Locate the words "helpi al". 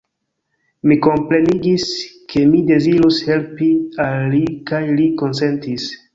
3.29-4.19